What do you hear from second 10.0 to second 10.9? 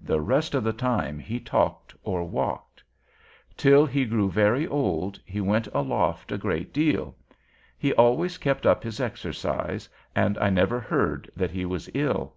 and I never